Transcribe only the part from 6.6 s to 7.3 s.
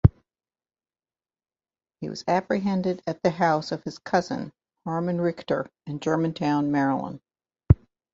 Maryland.